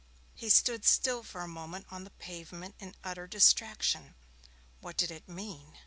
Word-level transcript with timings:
He 0.33 0.49
stood 0.49 0.83
still 0.83 1.21
for 1.21 1.41
a 1.41 1.47
moment 1.47 1.85
on 1.91 2.05
the 2.05 2.09
pavement 2.09 2.73
in 2.79 2.95
utter 3.03 3.27
distraction. 3.27 4.15
What 4.79 4.97
did 4.97 5.11
it 5.11 5.29
mean? 5.29 5.77